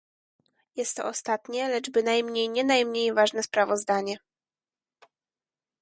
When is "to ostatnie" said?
0.97-1.69